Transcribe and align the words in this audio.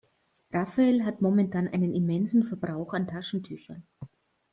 Rafael 0.51 1.05
hat 1.05 1.21
momentan 1.21 1.67
einen 1.67 1.93
immensen 1.93 2.43
Verbrauch 2.43 2.93
an 2.95 3.05
Taschentüchern. 3.07 3.83